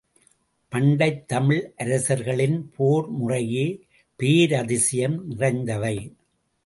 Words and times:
பண்டைத் 0.71 1.27
தமிழ் 1.27 1.73
அரசர்களின் 1.77 2.71
போர் 2.77 3.09
முறையே 3.09 3.85
பேரதிசயம் 4.19 5.21
நிறைந்தவை. 5.29 5.95